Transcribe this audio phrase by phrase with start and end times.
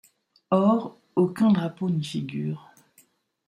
[0.51, 2.73] Or aucun drapeau n'y figure.